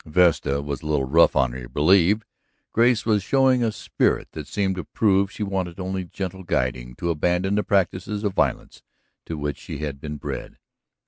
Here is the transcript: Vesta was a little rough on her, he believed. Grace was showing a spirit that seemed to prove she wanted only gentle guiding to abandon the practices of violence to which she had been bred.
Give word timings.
Vesta 0.03 0.63
was 0.63 0.81
a 0.81 0.87
little 0.87 1.05
rough 1.05 1.35
on 1.35 1.51
her, 1.51 1.59
he 1.59 1.65
believed. 1.67 2.25
Grace 2.71 3.05
was 3.05 3.21
showing 3.21 3.63
a 3.63 3.71
spirit 3.71 4.29
that 4.31 4.47
seemed 4.47 4.75
to 4.75 4.83
prove 4.83 5.31
she 5.31 5.43
wanted 5.43 5.79
only 5.79 6.03
gentle 6.05 6.41
guiding 6.41 6.95
to 6.95 7.11
abandon 7.11 7.53
the 7.53 7.61
practices 7.63 8.23
of 8.23 8.33
violence 8.33 8.81
to 9.27 9.37
which 9.37 9.59
she 9.59 9.77
had 9.77 10.01
been 10.01 10.17
bred. 10.17 10.57